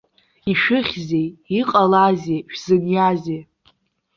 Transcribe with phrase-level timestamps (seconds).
[0.51, 1.27] Ишәыхьзеи,
[1.59, 3.41] иҟалазеи, шәзыниазеи?